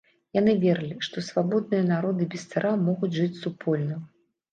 [0.35, 4.01] Яны верылі, што свабодныя народы без цара могуць жыць супольна.